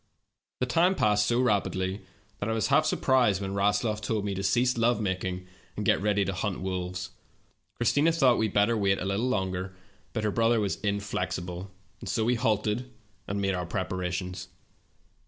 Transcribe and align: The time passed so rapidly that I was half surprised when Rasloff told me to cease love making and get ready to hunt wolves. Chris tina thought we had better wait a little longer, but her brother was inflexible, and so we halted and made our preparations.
The 0.59 0.65
time 0.65 0.95
passed 0.95 1.27
so 1.27 1.39
rapidly 1.39 2.01
that 2.39 2.49
I 2.49 2.53
was 2.53 2.69
half 2.69 2.87
surprised 2.87 3.39
when 3.39 3.53
Rasloff 3.53 4.01
told 4.01 4.25
me 4.25 4.33
to 4.33 4.41
cease 4.41 4.75
love 4.75 4.99
making 4.99 5.45
and 5.77 5.85
get 5.85 6.01
ready 6.01 6.25
to 6.25 6.33
hunt 6.33 6.59
wolves. 6.59 7.11
Chris 7.75 7.93
tina 7.93 8.11
thought 8.11 8.39
we 8.39 8.47
had 8.47 8.53
better 8.55 8.75
wait 8.75 8.97
a 8.97 9.05
little 9.05 9.29
longer, 9.29 9.75
but 10.11 10.23
her 10.23 10.31
brother 10.31 10.59
was 10.59 10.77
inflexible, 10.77 11.69
and 11.99 12.09
so 12.09 12.25
we 12.25 12.33
halted 12.33 12.89
and 13.27 13.39
made 13.39 13.53
our 13.53 13.67
preparations. 13.67 14.47